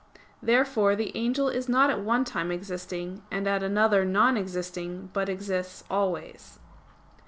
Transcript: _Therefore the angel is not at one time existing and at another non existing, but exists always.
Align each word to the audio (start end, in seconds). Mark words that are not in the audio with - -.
_Therefore 0.41 0.95
the 0.95 1.15
angel 1.15 1.47
is 1.47 1.69
not 1.69 1.91
at 1.91 2.01
one 2.01 2.25
time 2.25 2.51
existing 2.51 3.21
and 3.29 3.47
at 3.47 3.61
another 3.61 4.03
non 4.03 4.35
existing, 4.35 5.11
but 5.13 5.29
exists 5.29 5.83
always. 5.91 6.57